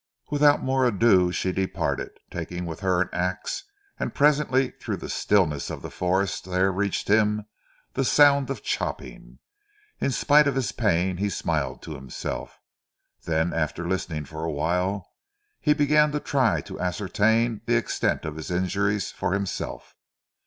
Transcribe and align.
Without 0.31 0.63
more 0.63 0.87
ado 0.87 1.31
she 1.31 1.51
departed, 1.51 2.09
taking 2.31 2.65
with 2.65 2.79
her 2.79 3.01
an 3.01 3.09
ax, 3.13 3.65
and 3.99 4.15
presently 4.15 4.71
through 4.71 4.97
the 4.97 5.07
stillness 5.09 5.69
of 5.69 5.83
the 5.83 5.91
forest 5.91 6.45
there 6.45 6.71
reached 6.71 7.07
him 7.07 7.45
the 7.93 8.03
sound 8.03 8.49
of 8.49 8.63
chopping. 8.63 9.37
In 9.99 10.09
spite 10.09 10.47
of 10.47 10.55
his 10.55 10.71
pain 10.71 11.17
he 11.17 11.29
smiled 11.29 11.83
to 11.83 11.93
himself, 11.93 12.57
then 13.25 13.53
after 13.53 13.87
listening 13.87 14.25
for 14.25 14.43
awhile, 14.43 15.07
he 15.59 15.71
began 15.71 16.11
to 16.13 16.19
try 16.19 16.55
and 16.57 16.79
ascertain 16.81 17.61
the 17.67 17.77
extent 17.77 18.25
of 18.25 18.37
his 18.37 18.49
injuries 18.49 19.11
for 19.11 19.33
himself. 19.33 19.93